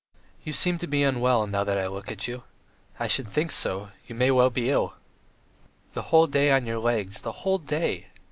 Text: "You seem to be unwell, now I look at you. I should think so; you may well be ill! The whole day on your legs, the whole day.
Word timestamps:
"You 0.43 0.51
seem 0.51 0.79
to 0.79 0.87
be 0.87 1.03
unwell, 1.03 1.45
now 1.45 1.61
I 1.63 1.85
look 1.85 2.11
at 2.11 2.27
you. 2.27 2.41
I 2.99 3.07
should 3.07 3.27
think 3.27 3.51
so; 3.51 3.91
you 4.07 4.15
may 4.15 4.31
well 4.31 4.49
be 4.49 4.67
ill! 4.71 4.95
The 5.93 6.01
whole 6.09 6.25
day 6.25 6.49
on 6.49 6.65
your 6.65 6.79
legs, 6.79 7.21
the 7.21 7.31
whole 7.45 7.59
day. 7.59 8.07